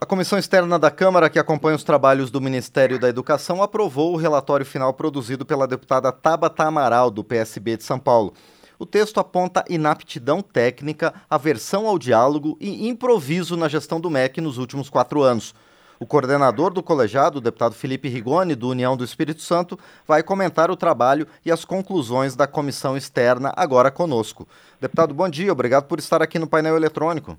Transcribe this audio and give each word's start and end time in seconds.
A 0.00 0.06
comissão 0.06 0.38
externa 0.38 0.78
da 0.78 0.92
Câmara, 0.92 1.28
que 1.28 1.40
acompanha 1.40 1.74
os 1.74 1.82
trabalhos 1.82 2.30
do 2.30 2.40
Ministério 2.40 3.00
da 3.00 3.08
Educação, 3.08 3.60
aprovou 3.60 4.12
o 4.12 4.16
relatório 4.16 4.64
final 4.64 4.94
produzido 4.94 5.44
pela 5.44 5.66
deputada 5.66 6.12
Tabata 6.12 6.62
Amaral, 6.62 7.10
do 7.10 7.24
PSB 7.24 7.76
de 7.76 7.82
São 7.82 7.98
Paulo. 7.98 8.32
O 8.78 8.86
texto 8.86 9.18
aponta 9.18 9.64
inaptidão 9.68 10.40
técnica, 10.40 11.12
aversão 11.28 11.88
ao 11.88 11.98
diálogo 11.98 12.56
e 12.60 12.86
improviso 12.86 13.56
na 13.56 13.66
gestão 13.66 14.00
do 14.00 14.08
MEC 14.08 14.40
nos 14.40 14.56
últimos 14.56 14.88
quatro 14.88 15.20
anos. 15.20 15.52
O 15.98 16.06
coordenador 16.06 16.72
do 16.72 16.80
colegiado, 16.80 17.38
o 17.38 17.42
deputado 17.42 17.74
Felipe 17.74 18.08
Rigoni, 18.08 18.54
do 18.54 18.68
União 18.68 18.96
do 18.96 19.02
Espírito 19.02 19.42
Santo, 19.42 19.76
vai 20.06 20.22
comentar 20.22 20.70
o 20.70 20.76
trabalho 20.76 21.26
e 21.44 21.50
as 21.50 21.64
conclusões 21.64 22.36
da 22.36 22.46
comissão 22.46 22.96
externa 22.96 23.52
agora 23.56 23.90
conosco. 23.90 24.46
Deputado, 24.80 25.12
bom 25.12 25.28
dia, 25.28 25.50
obrigado 25.50 25.86
por 25.86 25.98
estar 25.98 26.22
aqui 26.22 26.38
no 26.38 26.46
painel 26.46 26.76
eletrônico. 26.76 27.36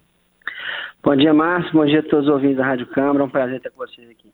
Bom 1.02 1.16
dia, 1.16 1.34
Márcio. 1.34 1.71
Bom 1.71 1.86
dia 1.86 2.02
a 2.02 2.04
todos 2.04 2.27
os 2.27 2.34
ouvintes 2.34 2.57
da 2.57 2.65
Rádio 2.65 2.86
Câmara. 2.88 3.21
É 3.21 3.23
um 3.23 3.29
prazer 3.29 3.57
estar 3.57 3.70
com 3.70 3.77
vocês 3.77 4.09
aqui. 4.09 4.29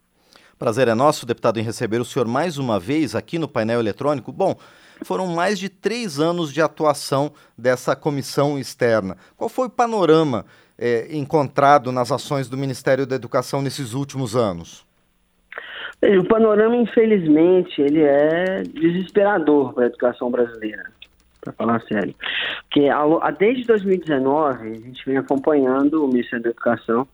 Prazer 0.57 0.87
é 0.87 0.95
nosso, 0.95 1.25
deputado, 1.25 1.59
em 1.59 1.63
receber 1.63 2.01
o 2.01 2.05
senhor 2.05 2.27
mais 2.27 2.57
uma 2.57 2.79
vez 2.79 3.13
aqui 3.13 3.37
no 3.37 3.47
painel 3.47 3.79
eletrônico. 3.79 4.31
Bom, 4.31 4.55
foram 5.03 5.27
mais 5.27 5.59
de 5.59 5.69
três 5.69 6.19
anos 6.19 6.51
de 6.51 6.61
atuação 6.61 7.31
dessa 7.55 7.95
comissão 7.95 8.57
externa. 8.57 9.15
Qual 9.37 9.47
foi 9.47 9.67
o 9.67 9.69
panorama 9.69 10.43
é, 10.75 11.15
encontrado 11.15 11.91
nas 11.91 12.11
ações 12.11 12.49
do 12.49 12.57
Ministério 12.57 13.05
da 13.05 13.15
Educação 13.15 13.61
nesses 13.61 13.93
últimos 13.93 14.35
anos? 14.35 14.83
O 16.01 16.27
panorama, 16.27 16.75
infelizmente, 16.75 17.79
ele 17.79 18.01
é 18.01 18.63
desesperador 18.63 19.73
para 19.73 19.83
a 19.83 19.87
educação 19.87 20.31
brasileira 20.31 20.94
para 21.45 21.53
falar 21.53 21.81
sério. 21.83 22.15
Porque 22.63 22.89
desde 23.37 23.65
2019 23.65 24.69
a 24.69 24.73
gente 24.73 25.05
vem 25.05 25.17
acompanhando 25.17 26.03
o 26.03 26.07
Ministério 26.07 26.43
da 26.43 26.49
Educação 26.49 27.07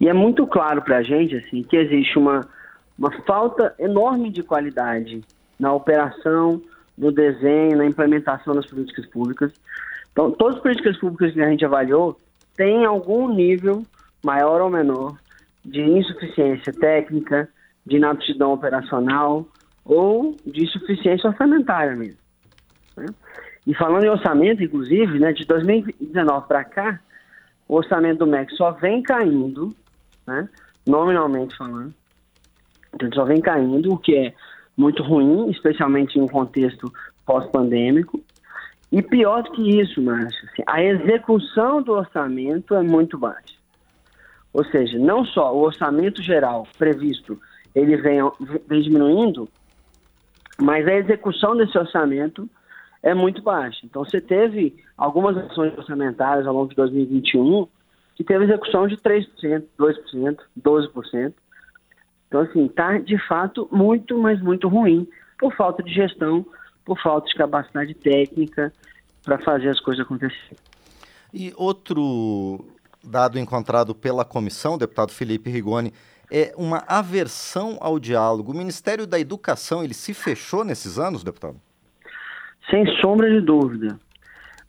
e 0.00 0.08
é 0.08 0.12
muito 0.12 0.46
claro 0.46 0.82
para 0.82 0.98
a 0.98 1.02
gente 1.02 1.36
assim 1.36 1.62
que 1.62 1.76
existe 1.76 2.18
uma, 2.18 2.40
uma 2.98 3.10
falta 3.22 3.74
enorme 3.78 4.30
de 4.30 4.42
qualidade 4.42 5.22
na 5.58 5.72
operação, 5.72 6.62
no 6.96 7.12
desenho, 7.12 7.76
na 7.76 7.86
implementação 7.86 8.54
das 8.54 8.66
políticas 8.66 9.06
públicas. 9.06 9.52
Então, 10.12 10.30
todas 10.30 10.56
as 10.56 10.62
políticas 10.62 10.96
públicas 10.98 11.32
que 11.32 11.40
a 11.40 11.48
gente 11.48 11.64
avaliou 11.64 12.18
têm 12.56 12.84
algum 12.84 13.32
nível, 13.32 13.84
maior 14.24 14.60
ou 14.60 14.70
menor, 14.70 15.16
de 15.64 15.82
insuficiência 15.82 16.72
técnica, 16.72 17.48
de 17.86 17.96
inaptidão 17.96 18.52
operacional 18.52 19.46
ou 19.84 20.36
de 20.46 20.64
insuficiência 20.64 21.30
orçamentária 21.30 21.96
mesmo. 21.96 22.18
Né? 22.98 23.06
E 23.66 23.74
falando 23.74 24.04
em 24.04 24.08
orçamento, 24.08 24.62
inclusive, 24.62 25.18
né, 25.18 25.32
de 25.32 25.44
2019 25.44 26.48
para 26.48 26.64
cá, 26.64 27.00
o 27.68 27.76
orçamento 27.76 28.20
do 28.20 28.26
MEC 28.26 28.54
só 28.54 28.70
vem 28.72 29.02
caindo, 29.02 29.74
né, 30.26 30.48
nominalmente 30.86 31.56
falando, 31.56 31.92
então 32.94 33.10
só 33.12 33.24
vem 33.24 33.40
caindo, 33.40 33.92
o 33.92 33.98
que 33.98 34.16
é 34.16 34.34
muito 34.76 35.02
ruim, 35.02 35.50
especialmente 35.50 36.18
em 36.18 36.22
um 36.22 36.28
contexto 36.28 36.90
pós-pandêmico. 37.26 38.22
E 38.90 39.02
pior 39.02 39.42
do 39.42 39.50
que 39.52 39.80
isso, 39.80 40.00
Márcio, 40.00 40.48
assim, 40.50 40.62
a 40.66 40.82
execução 40.82 41.82
do 41.82 41.92
orçamento 41.92 42.74
é 42.74 42.82
muito 42.82 43.18
baixa. 43.18 43.58
Ou 44.52 44.64
seja, 44.64 44.98
não 44.98 45.26
só 45.26 45.54
o 45.54 45.60
orçamento 45.60 46.22
geral 46.22 46.66
previsto 46.78 47.38
ele 47.74 47.96
vem, 47.96 48.18
vem 48.66 48.80
diminuindo, 48.80 49.48
mas 50.60 50.86
a 50.86 50.94
execução 50.94 51.56
desse 51.56 51.76
orçamento 51.76 52.48
é 53.02 53.14
muito 53.14 53.42
baixa. 53.42 53.80
Então, 53.84 54.04
você 54.04 54.20
teve 54.20 54.76
algumas 54.96 55.36
ações 55.36 55.76
orçamentárias 55.76 56.46
ao 56.46 56.54
longo 56.54 56.68
de 56.68 56.76
2021 56.76 57.66
que 58.14 58.24
teve 58.24 58.44
execução 58.44 58.88
de 58.88 58.96
3%, 58.96 59.64
2%, 59.78 60.38
12%. 60.60 61.34
Então, 62.26 62.40
assim, 62.40 62.66
está 62.66 62.98
de 62.98 63.16
fato 63.26 63.68
muito, 63.70 64.18
mas 64.18 64.40
muito 64.42 64.68
ruim 64.68 65.08
por 65.38 65.54
falta 65.54 65.82
de 65.82 65.94
gestão, 65.94 66.44
por 66.84 67.00
falta 67.00 67.28
de 67.28 67.34
capacidade 67.34 67.94
técnica 67.94 68.72
para 69.22 69.38
fazer 69.38 69.68
as 69.68 69.80
coisas 69.80 70.04
acontecerem. 70.04 70.56
E 71.32 71.52
outro 71.56 72.64
dado 73.04 73.38
encontrado 73.38 73.94
pela 73.94 74.24
comissão, 74.24 74.76
deputado 74.76 75.12
Felipe 75.12 75.50
Rigoni, 75.50 75.92
é 76.30 76.52
uma 76.56 76.84
aversão 76.86 77.78
ao 77.80 77.98
diálogo. 77.98 78.52
O 78.52 78.56
Ministério 78.56 79.06
da 79.06 79.18
Educação, 79.18 79.82
ele 79.82 79.94
se 79.94 80.12
fechou 80.12 80.64
nesses 80.64 80.98
anos, 80.98 81.22
deputado? 81.22 81.60
Sem 82.70 82.86
sombra 83.00 83.30
de 83.30 83.40
dúvida. 83.40 83.98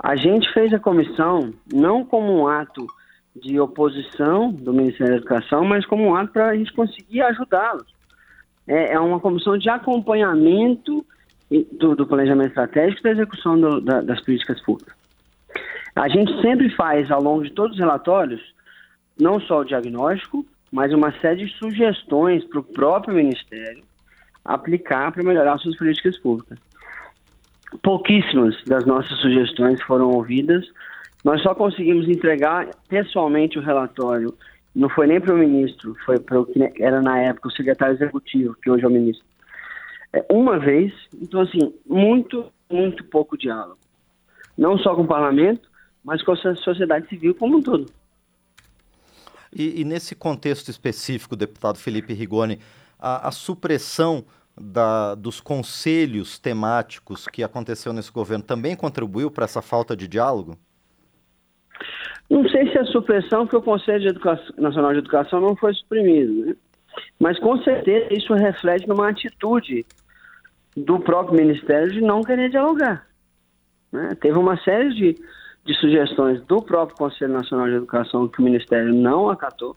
A 0.02 0.16
gente 0.16 0.52
fez 0.54 0.74
a 0.74 0.80
comissão 0.80 1.54
não 1.72 2.06
como 2.06 2.34
um 2.34 2.48
ato 2.48 2.88
de 3.36 3.60
oposição 3.60 4.52
do 4.52 4.74
Ministério 4.74 5.14
da 5.14 5.18
Educação, 5.18 5.66
mas 5.66 5.86
como 5.86 6.06
um 6.06 6.16
ato 6.16 6.32
para 6.32 6.50
a 6.50 6.56
gente 6.56 6.72
conseguir 6.74 7.22
ajudá-los. 7.22 7.88
É, 8.66 8.94
é, 8.94 9.00
uma 9.00 9.20
comissão 9.20 9.58
de 9.58 9.70
acompanhamento 9.70 11.06
do, 11.72 11.96
do 11.96 12.08
planejamento 12.08 12.50
estratégico 12.50 13.00
e 13.00 13.04
da 13.04 13.12
execução 13.12 13.60
do, 13.60 13.82
da, 13.82 14.02
das 14.02 14.22
políticas 14.22 14.62
públicas. 14.62 14.96
A 15.96 16.08
gente 16.08 16.40
sempre 16.42 16.70
faz, 16.76 17.12
ao 17.12 17.22
longo 17.22 17.44
de 17.44 17.52
todos 17.52 17.74
os 17.74 17.80
relatórios, 17.80 18.42
não 19.20 19.40
só 19.42 19.60
o 19.60 19.66
diagnóstico, 19.66 20.46
mas 20.72 20.94
uma 20.94 21.12
série 21.20 21.46
de 21.46 21.54
sugestões 21.58 22.46
para 22.46 22.60
o 22.60 22.64
próprio 22.64 23.16
Ministério 23.16 23.84
aplicar 24.46 25.12
para 25.12 25.24
melhorar 25.24 25.58
suas 25.58 25.76
políticas 25.76 26.18
públicas 26.18 26.58
pouquíssimas 27.82 28.56
das 28.66 28.86
nossas 28.86 29.18
sugestões 29.20 29.82
foram 29.84 30.10
ouvidas. 30.10 30.66
Nós 31.24 31.42
só 31.42 31.54
conseguimos 31.54 32.08
entregar 32.08 32.70
pessoalmente 32.88 33.60
o 33.60 33.62
relatório. 33.62 34.34
Não 34.76 34.90
foi 34.90 35.08
nem 35.08 35.20
para 35.20 35.34
o 35.34 35.38
ministro, 35.38 35.96
foi 36.06 36.20
para 36.20 36.40
o 36.40 36.46
que 36.46 36.60
era 36.80 37.02
na 37.02 37.20
época 37.20 37.50
o 37.50 37.52
secretário 37.52 37.96
executivo, 37.96 38.56
que 38.62 38.70
hoje 38.70 38.86
é 38.86 38.88
o 38.88 38.92
ministro. 38.92 39.26
É, 40.14 40.26
uma 40.32 40.58
vez, 40.58 40.94
então 41.22 41.42
assim, 41.42 41.74
muito, 41.86 42.52
muito 42.70 43.04
pouco 43.04 43.38
diálogo. 43.38 43.78
Não 44.58 44.78
só 44.78 44.96
com 44.96 45.04
o 45.04 45.08
parlamento, 45.08 45.70
mas 46.04 46.22
com 46.24 46.32
a 46.32 46.56
sociedade 46.56 47.08
civil 47.08 47.36
como 47.36 47.58
um 47.58 47.62
todo. 47.62 47.92
E, 49.54 49.82
e 49.82 49.84
nesse 49.84 50.16
contexto 50.16 50.70
específico, 50.70 51.36
deputado 51.36 51.78
Felipe 51.78 52.14
Rigoni, 52.14 52.60
a, 53.00 53.28
a 53.28 53.32
supressão 53.32 54.24
da, 54.60 55.16
dos 55.16 55.40
conselhos 55.40 56.38
temáticos 56.38 57.28
que 57.28 57.44
aconteceu 57.44 57.94
nesse 57.94 58.12
governo 58.12 58.44
também 58.44 58.76
contribuiu 58.76 59.32
para 59.32 59.46
essa 59.46 59.62
falta 59.62 59.96
de 59.96 60.08
diálogo? 60.08 60.58
Não 62.30 62.48
sei 62.50 62.72
se 62.72 62.78
a 62.78 62.86
supressão, 62.86 63.46
porque 63.46 63.58
o 63.58 63.62
Conselho 63.62 64.02
de 64.02 64.08
Educação, 64.10 64.56
Nacional 64.58 64.92
de 64.94 65.00
Educação 65.00 65.42
não 65.42 65.56
foi 65.56 65.74
suprimido, 65.74 66.46
né? 66.46 66.56
mas 67.20 67.40
com 67.40 67.58
certeza 67.64 68.14
isso 68.14 68.34
reflete 68.34 68.88
numa 68.88 69.10
atitude 69.10 69.86
do 70.76 71.00
próprio 71.00 71.38
Ministério 71.38 71.92
de 71.92 72.02
não 72.02 72.22
querer 72.22 72.50
dialogar. 72.50 73.08
Né? 73.92 74.16
Teve 74.22 74.38
uma 74.38 74.58
série 74.64 74.94
de, 74.94 75.16
de 75.66 75.74
sugestões 75.76 76.42
do 76.46 76.62
próprio 76.62 76.98
Conselho 76.98 77.34
Nacional 77.34 77.68
de 77.68 77.76
Educação 77.76 78.28
que 78.28 78.40
o 78.40 78.44
Ministério 78.44 78.94
não 78.94 79.30
acatou 79.30 79.76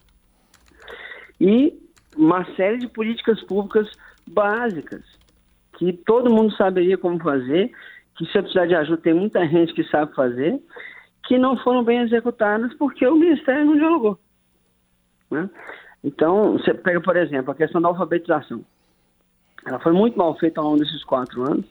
e 1.40 1.76
uma 2.16 2.44
série 2.54 2.78
de 2.78 2.86
políticas 2.86 3.42
públicas 3.42 3.88
básicas, 4.26 5.02
que 5.78 5.92
todo 5.92 6.32
mundo 6.32 6.54
saberia 6.56 6.98
como 6.98 7.22
fazer, 7.22 7.72
que 8.16 8.26
se 8.26 8.38
eu 8.38 8.42
precisar 8.42 8.66
de 8.66 8.74
ajuda 8.74 9.02
tem 9.02 9.14
muita 9.14 9.46
gente 9.46 9.72
que 9.72 9.84
sabe 9.84 10.14
fazer, 10.14 10.60
que 11.24 11.38
não 11.38 11.56
foram 11.58 11.82
bem 11.84 12.00
executadas 12.00 12.72
porque 12.74 13.06
o 13.06 13.16
Ministério 13.16 13.64
não 13.64 13.76
dialogou. 13.76 14.18
Né? 15.30 15.48
Então, 16.04 16.52
você 16.52 16.74
pega, 16.74 17.00
por 17.00 17.16
exemplo, 17.16 17.52
a 17.52 17.54
questão 17.54 17.80
da 17.80 17.88
alfabetização. 17.88 18.64
Ela 19.64 19.78
foi 19.78 19.92
muito 19.92 20.18
mal 20.18 20.36
feita 20.38 20.60
ao 20.60 20.66
longo 20.66 20.78
desses 20.80 21.04
quatro 21.04 21.42
anos, 21.44 21.66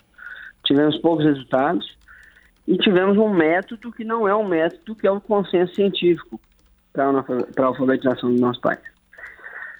tivemos 0.63 0.97
poucos 0.99 1.25
resultados 1.25 1.97
e 2.67 2.77
tivemos 2.77 3.17
um 3.17 3.29
método 3.29 3.91
que 3.91 4.03
não 4.03 4.27
é 4.27 4.35
um 4.35 4.47
método 4.47 4.95
que 4.95 5.05
é 5.05 5.11
o 5.11 5.19
consenso 5.19 5.75
científico 5.75 6.39
para 6.93 7.05
a 7.05 7.65
alfabetização 7.65 8.33
do 8.33 8.39
nosso 8.39 8.61
país. 8.61 8.79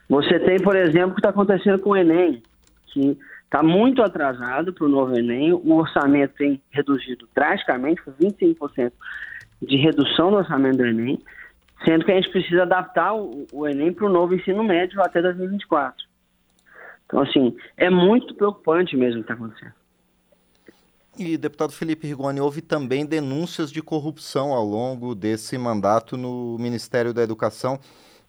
Você 0.10 0.40
tem, 0.40 0.58
por 0.58 0.76
exemplo, 0.76 1.12
o 1.12 1.14
que 1.14 1.20
está 1.20 1.30
acontecendo 1.30 1.80
com 1.80 1.92
o 1.92 1.96
Enem 1.96 2.44
que 2.92 3.18
está 3.44 3.62
muito 3.64 4.02
atrasado 4.02 4.74
para 4.74 4.86
o 4.86 4.90
novo 4.90 5.18
Enem. 5.18 5.54
O 5.54 5.74
orçamento 5.76 6.36
tem 6.36 6.62
reduzido 6.70 7.28
drasticamente, 7.36 8.02
foi 8.02 8.14
25% 8.14 8.92
de 9.62 9.78
redução 9.78 10.32
do 10.32 10.38
orçamento 10.38 10.78
do 10.78 10.86
Enem, 10.86 11.20
sendo 11.86 12.06
que 12.06 12.12
a 12.12 12.16
gente 12.16 12.30
precisa 12.30 12.64
adaptar 12.64 13.14
o, 13.14 13.46
o 13.52 13.68
Enem 13.68 13.94
para 13.94 14.06
o 14.06 14.10
novo 14.10 14.34
ensino 14.34 14.64
médio 14.64 15.02
até 15.02 15.22
2024. 15.22 16.06
Então, 17.06 17.22
assim, 17.22 17.56
é 17.76 17.90
muito 17.90 18.34
preocupante 18.36 18.96
mesmo 18.96 19.20
o 19.20 19.24
que 19.24 19.32
está 19.32 19.34
acontecendo. 19.34 19.74
E, 21.20 21.36
deputado 21.38 21.74
Felipe 21.74 22.08
Rigoni, 22.08 22.40
houve 22.40 22.62
também 22.62 23.06
denúncias 23.06 23.70
de 23.70 23.82
corrupção 23.82 24.54
ao 24.54 24.64
longo 24.64 25.14
desse 25.14 25.58
mandato 25.58 26.16
no 26.16 26.58
Ministério 26.58 27.14
da 27.14 27.22
Educação 27.22 27.78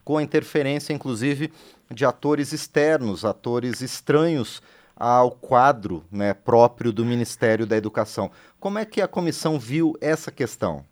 com 0.03 0.17
a 0.17 0.23
interferência, 0.23 0.93
inclusive, 0.93 1.51
de 1.91 2.05
atores 2.05 2.51
externos, 2.51 3.23
atores 3.23 3.81
estranhos 3.81 4.61
ao 4.95 5.31
quadro 5.31 6.03
né, 6.11 6.33
próprio 6.33 6.91
do 6.91 7.05
Ministério 7.05 7.65
da 7.65 7.75
Educação. 7.75 8.31
Como 8.59 8.77
é 8.77 8.85
que 8.85 9.01
a 9.01 9.07
comissão 9.07 9.59
viu 9.59 9.95
essa 9.99 10.31
questão? 10.31 10.83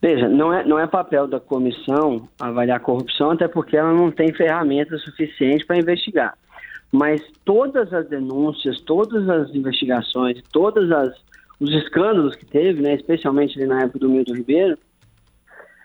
Veja, 0.00 0.28
não 0.28 0.52
é, 0.52 0.64
não 0.64 0.78
é 0.78 0.86
papel 0.86 1.26
da 1.26 1.40
comissão 1.40 2.28
avaliar 2.38 2.76
a 2.76 2.80
corrupção, 2.80 3.32
até 3.32 3.48
porque 3.48 3.76
ela 3.76 3.92
não 3.92 4.12
tem 4.12 4.32
ferramentas 4.32 5.02
suficientes 5.02 5.66
para 5.66 5.78
investigar. 5.78 6.38
Mas 6.92 7.20
todas 7.44 7.92
as 7.92 8.08
denúncias, 8.08 8.80
todas 8.80 9.28
as 9.28 9.52
investigações, 9.54 10.40
todos 10.52 10.88
os 11.58 11.70
escândalos 11.74 12.36
que 12.36 12.46
teve, 12.46 12.80
né, 12.80 12.94
especialmente 12.94 13.58
na 13.66 13.82
época 13.82 13.98
do 13.98 14.08
Milton 14.08 14.34
Ribeiro, 14.34 14.78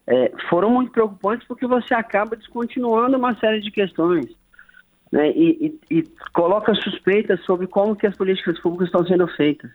é, 0.05 0.31
foram 0.49 0.69
muito 0.69 0.91
preocupantes 0.91 1.47
porque 1.47 1.65
você 1.65 1.93
acaba 1.93 2.35
descontinuando 2.35 3.17
uma 3.17 3.35
série 3.39 3.61
de 3.61 3.71
questões 3.71 4.27
né, 5.11 5.31
e, 5.31 5.79
e, 5.89 5.99
e, 5.99 6.03
coloca 6.33 6.73
suspeitas 6.75 7.39
sobre 7.45 7.67
como 7.67 7.95
que 7.95 8.07
as 8.07 8.15
políticas 8.15 8.59
públicas 8.59 8.87
estão 8.87 9.05
sendo 9.05 9.27
feitas. 9.27 9.71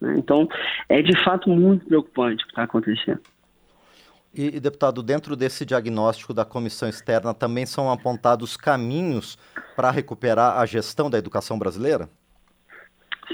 Né? 0.00 0.14
Então, 0.16 0.48
é 0.88 1.02
de 1.02 1.24
fato 1.24 1.50
muito 1.50 1.84
preocupante 1.86 2.44
o 2.44 2.46
que 2.46 2.52
está 2.52 2.62
acontecendo. 2.62 3.20
E, 4.32 4.56
e, 4.56 4.60
deputado, 4.60 5.02
dentro 5.02 5.34
desse 5.34 5.66
diagnóstico 5.66 6.32
da 6.32 6.44
comissão 6.44 6.88
externa 6.88 7.34
também 7.34 7.66
são 7.66 7.90
apontados 7.90 8.56
caminhos 8.56 9.36
para 9.74 9.90
recuperar 9.90 10.58
a 10.58 10.64
gestão 10.64 11.10
da 11.10 11.18
educação 11.18 11.58
brasileira? 11.58 12.08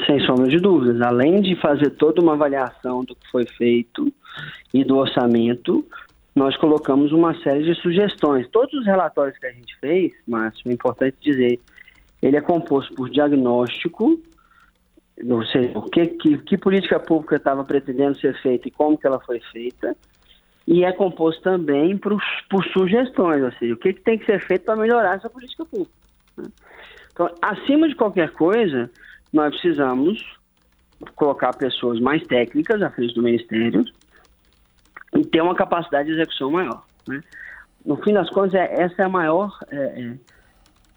Sem 0.06 0.18
sombra 0.20 0.48
de 0.48 0.58
dúvidas. 0.58 1.00
Além 1.02 1.42
de 1.42 1.54
fazer 1.60 1.90
toda 1.90 2.22
uma 2.22 2.32
avaliação 2.32 3.04
do 3.04 3.14
que 3.14 3.30
foi 3.30 3.46
feito 3.46 4.10
e 4.72 4.84
do 4.84 4.96
orçamento, 4.96 5.86
nós 6.36 6.54
colocamos 6.58 7.12
uma 7.12 7.34
série 7.42 7.64
de 7.64 7.74
sugestões. 7.80 8.46
Todos 8.50 8.74
os 8.74 8.84
relatórios 8.84 9.38
que 9.38 9.46
a 9.46 9.52
gente 9.52 9.74
fez, 9.80 10.12
Márcio, 10.28 10.70
é 10.70 10.72
importante 10.74 11.16
dizer, 11.18 11.58
ele 12.20 12.36
é 12.36 12.42
composto 12.42 12.94
por 12.94 13.08
diagnóstico, 13.08 14.20
ou 15.26 15.46
seja, 15.46 15.78
o 15.78 15.82
que, 15.88 16.06
que, 16.08 16.36
que 16.36 16.58
política 16.58 17.00
pública 17.00 17.36
estava 17.36 17.64
pretendendo 17.64 18.20
ser 18.20 18.38
feita 18.42 18.68
e 18.68 18.70
como 18.70 18.98
que 18.98 19.06
ela 19.06 19.18
foi 19.18 19.40
feita, 19.50 19.96
e 20.66 20.84
é 20.84 20.92
composto 20.92 21.40
também 21.40 21.96
por, 21.96 22.20
por 22.50 22.62
sugestões, 22.66 23.42
ou 23.42 23.52
seja, 23.52 23.72
o 23.72 23.78
que, 23.78 23.94
que 23.94 24.02
tem 24.02 24.18
que 24.18 24.26
ser 24.26 24.38
feito 24.46 24.66
para 24.66 24.76
melhorar 24.76 25.16
essa 25.16 25.30
política 25.30 25.64
pública. 25.64 25.92
Né? 26.36 26.48
Então, 27.12 27.30
acima 27.40 27.88
de 27.88 27.94
qualquer 27.94 28.32
coisa, 28.32 28.90
nós 29.32 29.52
precisamos 29.52 30.22
colocar 31.14 31.56
pessoas 31.56 31.98
mais 31.98 32.22
técnicas 32.26 32.82
à 32.82 32.90
frente 32.90 33.14
do 33.14 33.22
Ministério, 33.22 33.86
ter 35.26 35.40
uma 35.40 35.54
capacidade 35.54 36.08
de 36.08 36.14
execução 36.14 36.50
maior. 36.50 36.84
Né? 37.06 37.20
No 37.84 37.96
fim 38.02 38.12
das 38.12 38.28
contas, 38.30 38.54
é, 38.54 38.82
essa 38.82 39.02
é 39.02 39.04
a 39.04 39.08
maior, 39.08 39.56
é, 39.70 39.76
é, 39.76 40.14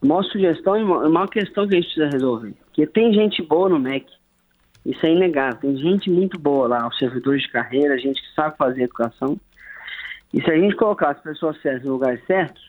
maior 0.01 0.23
sugestão 0.23 0.77
e 0.77 0.81
a 0.81 1.09
maior 1.09 1.27
questão 1.27 1.67
que 1.67 1.75
a 1.75 1.81
gente 1.81 1.93
precisa 1.93 2.09
resolver. 2.09 2.53
Porque 2.65 2.87
tem 2.87 3.13
gente 3.13 3.41
boa 3.43 3.69
no 3.69 3.79
MEC, 3.79 4.07
isso 4.85 5.05
é 5.05 5.11
inegável. 5.11 5.59
Tem 5.59 5.77
gente 5.77 6.09
muito 6.09 6.39
boa 6.39 6.67
lá, 6.67 6.87
os 6.87 6.97
servidores 6.97 7.43
de 7.43 7.49
carreira, 7.49 7.97
gente 7.97 8.21
que 8.21 8.33
sabe 8.33 8.57
fazer 8.57 8.83
educação. 8.83 9.39
E 10.33 10.41
se 10.41 10.49
a 10.49 10.57
gente 10.57 10.75
colocar 10.75 11.11
as 11.11 11.19
pessoas 11.19 11.61
certas 11.61 11.83
no 11.83 11.93
lugares 11.93 12.23
certos, 12.25 12.63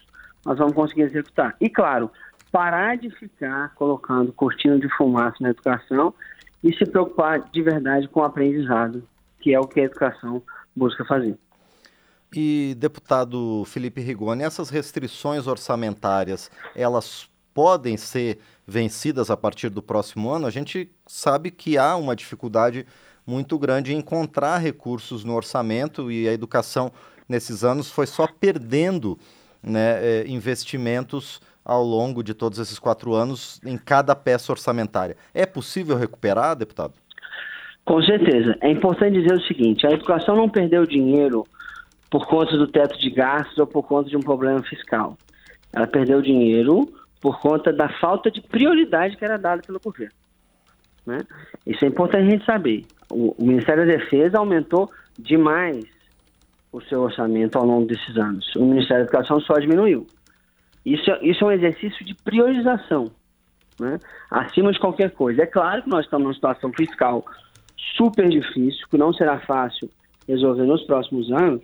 nós 0.44 0.58
vamos 0.58 0.74
conseguir 0.74 1.02
executar. 1.02 1.54
E 1.60 1.68
claro, 1.68 2.10
parar 2.50 2.96
de 2.96 3.10
ficar 3.10 3.74
colocando 3.74 4.32
cortina 4.32 4.78
de 4.78 4.88
fumaça 4.96 5.36
na 5.40 5.50
educação 5.50 6.12
e 6.62 6.74
se 6.74 6.84
preocupar 6.84 7.40
de 7.50 7.62
verdade 7.62 8.08
com 8.08 8.20
o 8.20 8.24
aprendizado, 8.24 9.02
que 9.40 9.54
é 9.54 9.60
o 9.60 9.66
que 9.66 9.80
a 9.80 9.84
educação 9.84 10.42
busca 10.74 11.04
fazer. 11.04 11.38
E, 12.34 12.76
deputado 12.78 13.64
Felipe 13.66 14.00
Rigoni, 14.00 14.42
essas 14.42 14.70
restrições 14.70 15.46
orçamentárias, 15.46 16.50
elas 16.76 17.28
podem 17.52 17.96
ser 17.96 18.38
vencidas 18.66 19.30
a 19.30 19.36
partir 19.36 19.68
do 19.68 19.82
próximo 19.82 20.30
ano? 20.30 20.46
A 20.46 20.50
gente 20.50 20.90
sabe 21.06 21.50
que 21.50 21.76
há 21.76 21.96
uma 21.96 22.14
dificuldade 22.14 22.86
muito 23.26 23.58
grande 23.58 23.92
em 23.92 23.98
encontrar 23.98 24.58
recursos 24.58 25.24
no 25.24 25.34
orçamento 25.34 26.10
e 26.10 26.28
a 26.28 26.32
educação 26.32 26.92
nesses 27.28 27.64
anos 27.64 27.90
foi 27.90 28.06
só 28.06 28.26
perdendo 28.26 29.18
né, 29.62 29.98
eh, 30.00 30.24
investimentos 30.26 31.40
ao 31.64 31.84
longo 31.84 32.22
de 32.22 32.32
todos 32.32 32.58
esses 32.58 32.78
quatro 32.78 33.12
anos 33.12 33.60
em 33.64 33.76
cada 33.76 34.14
peça 34.16 34.52
orçamentária. 34.52 35.16
É 35.34 35.44
possível 35.44 35.96
recuperar, 35.96 36.56
deputado? 36.56 36.94
Com 37.84 38.02
certeza. 38.02 38.56
É 38.60 38.70
importante 38.70 39.20
dizer 39.20 39.34
o 39.34 39.42
seguinte: 39.42 39.86
a 39.86 39.90
educação 39.90 40.36
não 40.36 40.48
perdeu 40.48 40.86
dinheiro 40.86 41.44
por 42.10 42.26
conta 42.26 42.56
do 42.56 42.66
teto 42.66 42.98
de 42.98 43.08
gastos 43.10 43.56
ou 43.58 43.66
por 43.66 43.84
conta 43.84 44.10
de 44.10 44.16
um 44.16 44.20
problema 44.20 44.62
fiscal. 44.64 45.16
Ela 45.72 45.86
perdeu 45.86 46.20
dinheiro 46.20 46.92
por 47.20 47.38
conta 47.38 47.72
da 47.72 47.88
falta 48.00 48.30
de 48.30 48.40
prioridade 48.40 49.16
que 49.16 49.24
era 49.24 49.38
dada 49.38 49.62
pelo 49.62 49.78
governo. 49.78 50.14
Né? 51.06 51.18
Isso 51.66 51.84
é 51.84 51.88
importante 51.88 52.26
a 52.26 52.30
gente 52.30 52.44
saber. 52.44 52.84
O, 53.10 53.34
o 53.38 53.46
Ministério 53.46 53.86
da 53.86 53.92
Defesa 53.92 54.38
aumentou 54.38 54.90
demais 55.18 55.84
o 56.72 56.80
seu 56.82 57.02
orçamento 57.02 57.56
ao 57.56 57.64
longo 57.64 57.86
desses 57.86 58.16
anos. 58.16 58.54
O 58.56 58.64
Ministério 58.64 59.04
da 59.04 59.10
Educação 59.10 59.40
só 59.40 59.54
diminuiu. 59.54 60.06
Isso, 60.84 61.10
isso 61.22 61.44
é 61.44 61.46
um 61.46 61.52
exercício 61.52 62.04
de 62.04 62.14
priorização, 62.14 63.10
né? 63.78 63.98
acima 64.30 64.72
de 64.72 64.78
qualquer 64.78 65.10
coisa. 65.10 65.42
É 65.42 65.46
claro 65.46 65.82
que 65.82 65.90
nós 65.90 66.04
estamos 66.04 66.24
numa 66.24 66.34
situação 66.34 66.72
fiscal 66.72 67.24
super 67.96 68.28
difícil, 68.28 68.86
que 68.88 68.96
não 68.96 69.12
será 69.12 69.40
fácil 69.40 69.90
resolver 70.26 70.64
nos 70.64 70.82
próximos 70.84 71.30
anos, 71.32 71.62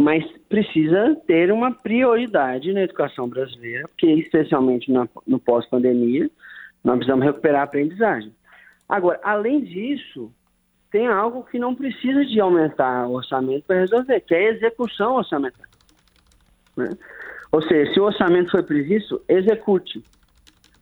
mas 0.00 0.24
precisa 0.48 1.14
ter 1.26 1.52
uma 1.52 1.74
prioridade 1.74 2.72
na 2.72 2.80
educação 2.80 3.28
brasileira, 3.28 3.86
porque 3.86 4.06
especialmente 4.06 4.90
na, 4.90 5.06
no 5.26 5.38
pós-pandemia, 5.38 6.30
nós 6.82 6.96
precisamos 6.96 7.26
recuperar 7.26 7.60
a 7.60 7.64
aprendizagem. 7.64 8.34
Agora, 8.88 9.20
além 9.22 9.62
disso, 9.62 10.32
tem 10.90 11.06
algo 11.06 11.44
que 11.44 11.58
não 11.58 11.74
precisa 11.74 12.24
de 12.24 12.40
aumentar 12.40 13.08
o 13.08 13.12
orçamento 13.12 13.64
para 13.66 13.80
resolver, 13.80 14.20
que 14.20 14.34
é 14.34 14.38
a 14.38 14.52
execução 14.52 15.16
orçamentária. 15.16 15.68
Né? 16.78 16.88
Ou 17.52 17.60
seja, 17.62 17.92
se 17.92 18.00
o 18.00 18.04
orçamento 18.04 18.52
foi 18.52 18.62
previsto, 18.62 19.20
execute. 19.28 20.02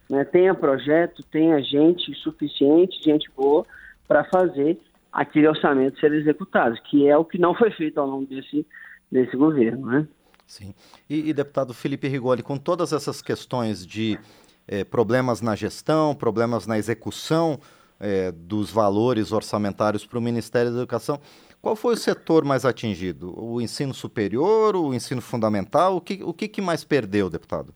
Né? 0.08 0.24
Tenha 0.26 0.54
projeto, 0.54 1.24
tenha 1.24 1.60
gente 1.60 2.14
suficiente, 2.14 3.02
gente 3.02 3.28
boa, 3.36 3.66
para 4.06 4.22
fazer 4.22 4.78
aquele 5.12 5.48
orçamento 5.48 5.98
ser 5.98 6.12
executado, 6.12 6.76
que 6.84 7.08
é 7.08 7.16
o 7.18 7.24
que 7.24 7.36
não 7.36 7.52
foi 7.52 7.72
feito 7.72 7.98
ao 7.98 8.06
longo 8.06 8.26
desse, 8.26 8.64
desse 9.10 9.36
governo. 9.36 9.86
Né? 9.86 10.08
Sim. 10.46 10.74
E, 11.08 11.28
e 11.28 11.32
deputado 11.32 11.74
Felipe 11.74 12.08
Rigoli, 12.08 12.42
com 12.42 12.56
todas 12.56 12.92
essas 12.92 13.20
questões 13.20 13.86
de 13.86 14.18
eh, 14.66 14.84
problemas 14.84 15.40
na 15.40 15.54
gestão, 15.54 16.14
problemas 16.14 16.66
na 16.66 16.78
execução 16.78 17.58
eh, 18.00 18.32
dos 18.32 18.70
valores 18.70 19.32
orçamentários 19.32 20.06
para 20.06 20.18
o 20.18 20.22
Ministério 20.22 20.70
da 20.70 20.78
Educação, 20.78 21.20
qual 21.60 21.74
foi 21.74 21.94
o 21.94 21.96
setor 21.96 22.44
mais 22.44 22.64
atingido? 22.64 23.34
O 23.36 23.60
ensino 23.60 23.92
superior, 23.92 24.76
o 24.76 24.94
ensino 24.94 25.20
fundamental? 25.20 25.96
O 25.96 26.00
que, 26.00 26.22
o 26.22 26.32
que, 26.32 26.48
que 26.48 26.62
mais 26.62 26.84
perdeu, 26.84 27.28
deputado? 27.28 27.74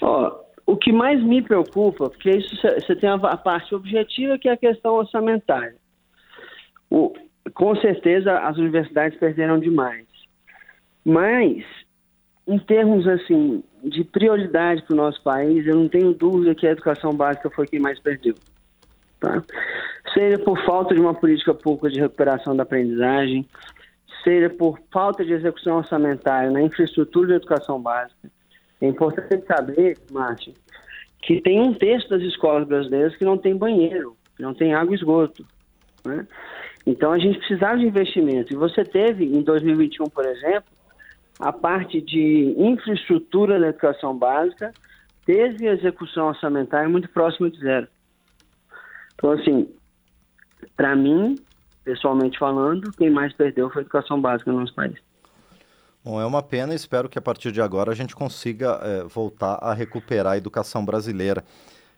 Oh, 0.00 0.30
o 0.64 0.76
que 0.76 0.92
mais 0.92 1.22
me 1.22 1.42
preocupa, 1.42 2.08
porque 2.08 2.30
isso 2.30 2.54
você 2.56 2.94
tem 2.94 3.08
a 3.08 3.36
parte 3.36 3.74
objetiva, 3.74 4.38
que 4.38 4.48
é 4.48 4.52
a 4.52 4.56
questão 4.56 4.94
orçamentária. 4.94 5.76
O, 6.88 7.12
com 7.52 7.74
certeza 7.76 8.38
as 8.38 8.56
universidades 8.56 9.18
perderam 9.18 9.58
demais. 9.58 10.06
Mas, 11.08 11.64
em 12.46 12.58
termos 12.58 13.08
assim 13.08 13.64
de 13.82 14.04
prioridade 14.04 14.82
para 14.82 14.92
o 14.92 14.96
nosso 14.96 15.22
país, 15.22 15.66
eu 15.66 15.74
não 15.74 15.88
tenho 15.88 16.12
dúvida 16.12 16.54
que 16.54 16.66
a 16.66 16.72
educação 16.72 17.14
básica 17.14 17.48
foi 17.48 17.66
quem 17.66 17.80
mais 17.80 17.98
perdeu. 17.98 18.34
Tá? 19.18 19.42
Seja 20.12 20.38
por 20.38 20.62
falta 20.66 20.94
de 20.94 21.00
uma 21.00 21.14
política 21.14 21.54
pública 21.54 21.88
de 21.88 21.98
recuperação 21.98 22.54
da 22.54 22.62
aprendizagem, 22.62 23.48
seja 24.22 24.50
por 24.50 24.78
falta 24.92 25.24
de 25.24 25.32
execução 25.32 25.78
orçamentária 25.78 26.50
na 26.50 26.60
infraestrutura 26.60 27.28
de 27.28 27.34
educação 27.36 27.80
básica, 27.80 28.30
é 28.78 28.86
importante 28.86 29.46
saber, 29.46 29.96
Márcio, 30.12 30.52
que 31.22 31.40
tem 31.40 31.58
um 31.58 31.72
terço 31.72 32.10
das 32.10 32.20
escolas 32.20 32.68
brasileiras 32.68 33.16
que 33.16 33.24
não 33.24 33.38
tem 33.38 33.56
banheiro, 33.56 34.14
que 34.36 34.42
não 34.42 34.52
tem 34.52 34.74
água 34.74 34.92
e 34.92 34.98
esgoto. 34.98 35.42
Né? 36.04 36.26
Então 36.86 37.12
a 37.12 37.18
gente 37.18 37.38
precisava 37.38 37.78
de 37.78 37.86
investimento. 37.86 38.52
E 38.52 38.56
você 38.56 38.84
teve, 38.84 39.24
em 39.24 39.40
2021, 39.40 40.04
por 40.04 40.26
exemplo, 40.26 40.77
a 41.38 41.52
parte 41.52 42.00
de 42.00 42.54
infraestrutura 42.56 43.58
da 43.60 43.68
educação 43.68 44.16
básica 44.16 44.72
teve 45.24 45.68
a 45.68 45.74
execução 45.74 46.28
orçamentária 46.28 46.88
muito 46.88 47.08
próxima 47.10 47.50
de 47.50 47.58
zero. 47.60 47.86
Então, 49.14 49.32
assim, 49.32 49.68
para 50.76 50.96
mim, 50.96 51.36
pessoalmente 51.84 52.38
falando, 52.38 52.90
quem 52.92 53.10
mais 53.10 53.32
perdeu 53.32 53.70
foi 53.70 53.82
a 53.82 53.84
educação 53.84 54.20
básica 54.20 54.50
no 54.50 54.60
nosso 54.60 54.74
país. 54.74 54.96
Bom, 56.04 56.20
é 56.20 56.24
uma 56.24 56.42
pena 56.42 56.72
e 56.72 56.76
espero 56.76 57.08
que 57.08 57.18
a 57.18 57.22
partir 57.22 57.52
de 57.52 57.60
agora 57.60 57.92
a 57.92 57.94
gente 57.94 58.14
consiga 58.14 58.80
é, 58.82 59.02
voltar 59.04 59.58
a 59.60 59.74
recuperar 59.74 60.34
a 60.34 60.36
educação 60.38 60.84
brasileira. 60.84 61.44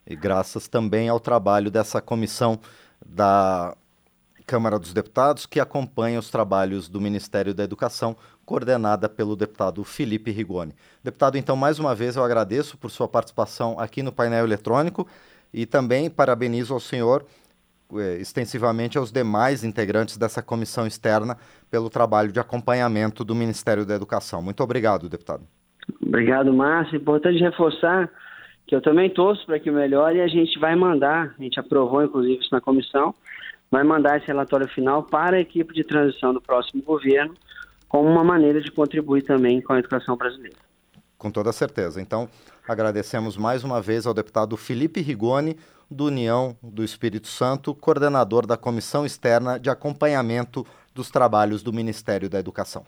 E 0.07 0.17
graças 0.17 0.67
também 0.67 1.09
ao 1.09 1.21
trabalho 1.21 1.71
dessa 1.71 2.01
comissão 2.01 2.59
da 3.05 3.77
Câmara 4.51 4.81
dos 4.81 4.93
Deputados 4.93 5.47
que 5.47 5.61
acompanha 5.61 6.19
os 6.19 6.29
trabalhos 6.29 6.89
do 6.89 7.01
Ministério 7.01 7.55
da 7.55 7.63
Educação, 7.63 8.17
coordenada 8.45 9.09
pelo 9.09 9.37
deputado 9.37 9.85
Felipe 9.85 10.33
Rigoni. 10.33 10.73
Deputado, 11.05 11.39
então, 11.39 11.55
mais 11.55 11.79
uma 11.79 11.95
vez 11.95 12.17
eu 12.17 12.25
agradeço 12.25 12.77
por 12.77 12.91
sua 12.91 13.07
participação 13.07 13.79
aqui 13.79 14.03
no 14.03 14.11
painel 14.11 14.45
eletrônico 14.45 15.07
e 15.55 15.67
também 15.67 16.11
parabenizo 16.11 16.75
ao 16.75 16.81
senhor 16.81 17.25
eh, 17.95 18.17
extensivamente 18.21 18.99
aos 18.99 19.13
demais 19.13 19.63
integrantes 19.63 20.17
dessa 20.17 20.43
comissão 20.43 20.85
externa 20.85 21.39
pelo 21.71 21.89
trabalho 21.89 22.33
de 22.33 22.41
acompanhamento 22.41 23.25
do 23.25 23.37
Ministério 23.37 23.87
da 23.87 23.95
Educação. 23.95 24.43
Muito 24.43 24.65
obrigado, 24.65 25.09
deputado. 25.09 25.45
Obrigado, 26.03 26.53
Márcio. 26.53 26.97
Importante 26.97 27.39
reforçar 27.39 28.11
que 28.67 28.75
eu 28.75 28.83
também 28.83 29.11
torço 29.11 29.47
para 29.47 29.61
que 29.61 29.71
melhore 29.71 30.19
e 30.19 30.23
a 30.23 30.27
gente 30.27 30.59
vai 30.59 30.75
mandar, 30.75 31.37
a 31.39 31.43
gente 31.43 31.61
aprovou 31.61 32.03
inclusive 32.03 32.41
isso 32.41 32.49
na 32.51 32.61
comissão, 32.61 33.15
vai 33.71 33.85
mandar 33.85 34.19
esse 34.19 34.27
relatório 34.27 34.69
final 34.69 35.03
para 35.05 35.37
a 35.37 35.41
equipe 35.41 35.73
de 35.73 35.85
transição 35.85 36.35
do 36.35 36.41
próximo 36.41 36.83
governo, 36.83 37.35
como 37.89 38.09
uma 38.09 38.25
maneira 38.25 38.61
de 38.61 38.71
contribuir 38.71 39.23
também 39.23 39.61
com 39.61 39.73
a 39.73 39.79
educação 39.79 40.17
brasileira. 40.17 40.57
Com 41.17 41.31
toda 41.31 41.53
certeza. 41.53 42.01
Então, 42.01 42.29
agradecemos 42.67 43.37
mais 43.37 43.63
uma 43.63 43.81
vez 43.81 44.07
ao 44.07 44.15
deputado 44.15 44.57
Felipe 44.57 45.01
Rigoni, 45.01 45.57
do 45.91 46.07
União 46.07 46.57
do 46.63 46.85
Espírito 46.85 47.27
Santo, 47.27 47.75
coordenador 47.75 48.47
da 48.47 48.57
Comissão 48.57 49.05
Externa 49.05 49.59
de 49.59 49.69
Acompanhamento 49.69 50.65
dos 50.95 51.11
Trabalhos 51.11 51.63
do 51.63 51.73
Ministério 51.73 52.31
da 52.31 52.39
Educação. 52.39 52.87